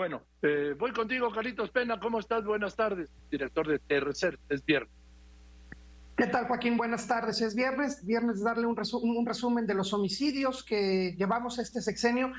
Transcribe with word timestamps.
Bueno, 0.00 0.22
eh, 0.40 0.74
voy 0.78 0.92
contigo, 0.92 1.30
Carlitos 1.30 1.68
Pena. 1.68 2.00
¿Cómo 2.00 2.20
estás? 2.20 2.42
Buenas 2.46 2.74
tardes, 2.74 3.10
director 3.30 3.68
de 3.68 3.78
TRC. 3.80 4.38
Es 4.48 4.64
viernes. 4.64 4.90
¿Qué 6.16 6.26
tal, 6.26 6.46
Joaquín? 6.46 6.78
Buenas 6.78 7.06
tardes. 7.06 7.42
Es 7.42 7.54
viernes, 7.54 8.06
viernes 8.06 8.42
darle 8.42 8.66
un, 8.66 8.80
un 9.02 9.26
resumen 9.26 9.66
de 9.66 9.74
los 9.74 9.92
homicidios 9.92 10.64
que 10.64 11.14
llevamos 11.18 11.58
este 11.58 11.82
sexenio. 11.82 12.32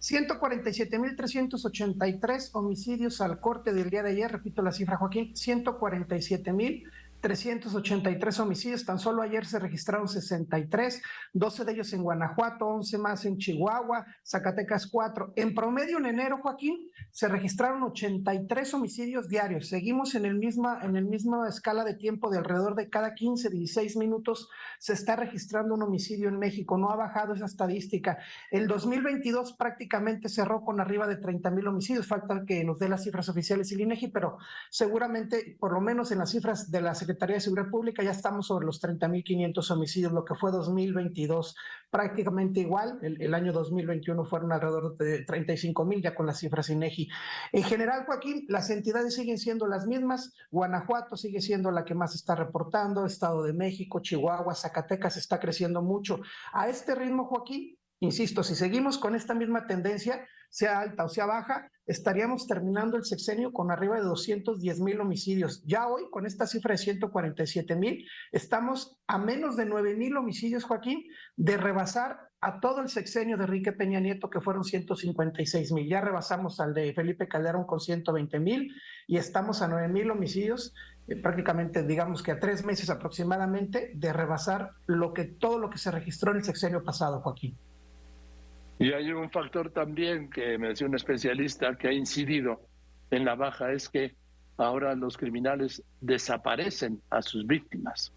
147.383 0.00 2.50
homicidios 2.54 3.20
al 3.20 3.38
corte 3.38 3.72
del 3.72 3.90
día 3.90 4.02
de 4.02 4.10
ayer, 4.10 4.32
repito 4.32 4.60
la 4.60 4.72
cifra, 4.72 4.96
Joaquín, 4.96 5.34
147.000 5.34 6.82
383 7.24 8.38
homicidios. 8.40 8.84
Tan 8.84 8.98
solo 8.98 9.22
ayer 9.22 9.46
se 9.46 9.58
registraron 9.58 10.06
63, 10.08 11.02
12 11.32 11.64
de 11.64 11.72
ellos 11.72 11.90
en 11.94 12.02
Guanajuato, 12.02 12.66
11 12.66 12.98
más 12.98 13.24
en 13.24 13.38
Chihuahua, 13.38 14.04
Zacatecas 14.22 14.86
4. 14.88 15.32
En 15.36 15.54
promedio 15.54 15.96
en 15.96 16.04
enero, 16.04 16.40
Joaquín, 16.42 16.90
se 17.10 17.26
registraron 17.28 17.82
83 17.82 18.74
homicidios 18.74 19.28
diarios. 19.28 19.68
Seguimos 19.68 20.14
en 20.14 20.26
el 20.26 20.34
misma 20.34 20.80
en 20.82 20.96
el 20.96 21.06
misma 21.06 21.48
escala 21.48 21.82
de 21.82 21.94
tiempo 21.94 22.30
de 22.30 22.36
alrededor 22.36 22.74
de 22.74 22.90
cada 22.90 23.14
15, 23.14 23.48
16 23.48 23.96
minutos 23.96 24.50
se 24.78 24.92
está 24.92 25.16
registrando 25.16 25.72
un 25.74 25.82
homicidio 25.82 26.28
en 26.28 26.38
México. 26.38 26.76
No 26.76 26.90
ha 26.90 26.96
bajado 26.96 27.32
esa 27.32 27.46
estadística. 27.46 28.18
El 28.50 28.66
2022 28.66 29.54
prácticamente 29.54 30.28
cerró 30.28 30.62
con 30.62 30.78
arriba 30.78 31.06
de 31.06 31.16
30 31.16 31.50
mil 31.52 31.68
homicidios. 31.68 32.06
Falta 32.06 32.44
que 32.46 32.64
nos 32.64 32.78
dé 32.78 32.90
las 32.90 33.02
cifras 33.02 33.30
oficiales 33.30 33.72
y 33.72 33.80
INEGI, 33.80 34.08
pero 34.08 34.36
seguramente, 34.68 35.56
por 35.58 35.72
lo 35.72 35.80
menos 35.80 36.12
en 36.12 36.18
las 36.18 36.30
cifras 36.30 36.70
de 36.70 36.82
la 36.82 36.94
Secretaría 36.94 37.13
Secretaría 37.14 37.36
de 37.36 37.40
Seguridad 37.40 37.70
Pública 37.70 38.02
ya 38.02 38.10
estamos 38.10 38.48
sobre 38.48 38.66
los 38.66 38.82
30.500 38.82 39.70
homicidios, 39.70 40.12
lo 40.12 40.24
que 40.24 40.34
fue 40.34 40.50
2022 40.50 41.54
prácticamente 41.90 42.58
igual. 42.58 42.98
El, 43.02 43.32
año 43.34 43.52
2021 43.52 44.24
fueron 44.24 44.50
alrededor 44.50 44.96
de 44.96 45.24
35.000 45.24 46.02
ya 46.02 46.14
con 46.16 46.26
las 46.26 46.40
cifras 46.40 46.70
INEGI. 46.70 47.08
En 47.52 47.62
general, 47.62 48.04
Joaquín, 48.04 48.46
las 48.48 48.68
entidades 48.70 49.14
siguen 49.14 49.38
siendo 49.38 49.68
las 49.68 49.86
mismas. 49.86 50.34
Guanajuato 50.50 51.16
sigue 51.16 51.40
siendo 51.40 51.70
la 51.70 51.84
que 51.84 51.94
más 51.94 52.16
está 52.16 52.34
reportando, 52.34 53.06
Estado 53.06 53.44
de 53.44 53.52
México, 53.52 54.00
Chihuahua, 54.00 54.56
Zacatecas 54.56 55.16
está 55.16 55.38
creciendo 55.38 55.82
mucho. 55.82 56.20
A 56.52 56.68
este 56.68 56.96
ritmo, 56.96 57.26
Joaquín, 57.26 57.78
insisto, 58.00 58.42
si 58.42 58.54
seguimos 58.54 58.98
con 58.98 59.14
esta 59.14 59.34
misma 59.34 59.66
tendencia, 59.66 60.26
sea 60.54 60.78
alta 60.78 61.04
o 61.04 61.08
sea 61.08 61.26
baja, 61.26 61.68
estaríamos 61.84 62.46
terminando 62.46 62.96
el 62.96 63.04
sexenio 63.04 63.52
con 63.52 63.72
arriba 63.72 63.96
de 63.96 64.02
210 64.02 64.80
mil 64.80 65.00
homicidios. 65.00 65.64
Ya 65.66 65.88
hoy, 65.88 66.04
con 66.12 66.26
esta 66.26 66.46
cifra 66.46 66.72
de 66.72 66.78
147 66.78 67.74
mil, 67.74 68.06
estamos 68.30 68.96
a 69.08 69.18
menos 69.18 69.56
de 69.56 69.66
9 69.66 69.96
mil 69.96 70.16
homicidios, 70.16 70.62
Joaquín, 70.62 71.02
de 71.36 71.56
rebasar 71.56 72.30
a 72.40 72.60
todo 72.60 72.82
el 72.82 72.88
sexenio 72.88 73.36
de 73.36 73.44
Enrique 73.44 73.72
Peña 73.72 73.98
Nieto, 73.98 74.30
que 74.30 74.40
fueron 74.40 74.62
156 74.62 75.72
mil. 75.72 75.88
Ya 75.88 76.00
rebasamos 76.00 76.60
al 76.60 76.72
de 76.72 76.92
Felipe 76.94 77.26
Calderón 77.26 77.66
con 77.66 77.80
120 77.80 78.38
mil 78.38 78.70
y 79.08 79.16
estamos 79.16 79.60
a 79.60 79.66
9 79.66 79.88
mil 79.88 80.08
homicidios, 80.10 80.72
eh, 81.08 81.16
prácticamente 81.16 81.82
digamos 81.82 82.22
que 82.22 82.30
a 82.30 82.38
tres 82.38 82.64
meses 82.64 82.90
aproximadamente 82.90 83.90
de 83.96 84.12
rebasar 84.12 84.70
lo 84.86 85.12
que 85.12 85.24
todo 85.24 85.58
lo 85.58 85.68
que 85.68 85.78
se 85.78 85.90
registró 85.90 86.30
en 86.30 86.38
el 86.38 86.44
sexenio 86.44 86.84
pasado, 86.84 87.20
Joaquín. 87.22 87.58
Y 88.84 88.92
hay 88.92 89.10
un 89.12 89.30
factor 89.30 89.70
también 89.70 90.28
que 90.28 90.58
me 90.58 90.68
decía 90.68 90.86
un 90.86 90.94
especialista 90.94 91.74
que 91.76 91.88
ha 91.88 91.92
incidido 91.92 92.60
en 93.10 93.24
la 93.24 93.34
baja, 93.34 93.72
es 93.72 93.88
que 93.88 94.14
ahora 94.58 94.94
los 94.94 95.16
criminales 95.16 95.82
desaparecen 96.02 97.00
a 97.08 97.22
sus 97.22 97.46
víctimas. 97.46 98.12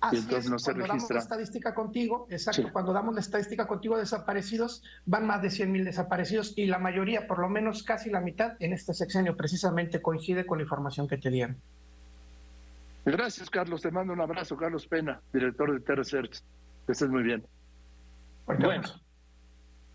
Así 0.00 0.18
entonces 0.18 0.48
no 0.48 0.60
se 0.60 0.72
registra. 0.72 0.94
damos 0.94 1.10
la 1.10 1.18
estadística 1.18 1.74
contigo, 1.74 2.28
exacto, 2.30 2.70
cuando 2.72 2.92
damos 2.92 3.14
la 3.14 3.22
estadística 3.22 3.66
contigo 3.66 3.96
de 3.96 4.02
desaparecidos, 4.02 4.84
van 5.04 5.26
más 5.26 5.42
de 5.42 5.50
100 5.50 5.72
mil 5.72 5.84
desaparecidos 5.84 6.56
y 6.56 6.66
la 6.66 6.78
mayoría, 6.78 7.26
por 7.26 7.40
lo 7.40 7.48
menos 7.48 7.82
casi 7.82 8.08
la 8.08 8.20
mitad, 8.20 8.52
en 8.60 8.72
este 8.72 8.94
sexenio 8.94 9.36
precisamente 9.36 10.00
coincide 10.00 10.46
con 10.46 10.58
la 10.58 10.62
información 10.62 11.08
que 11.08 11.18
te 11.18 11.28
dieron. 11.28 11.56
Gracias, 13.04 13.50
Carlos. 13.50 13.82
Te 13.82 13.90
mando 13.90 14.12
un 14.12 14.20
abrazo, 14.20 14.56
Carlos 14.56 14.86
Pena, 14.86 15.20
director 15.32 15.72
de 15.72 15.80
T-Research. 15.80 16.40
Que 16.86 16.92
estés 16.92 17.08
muy 17.08 17.24
bien. 17.24 17.44
Bueno. 18.46 19.01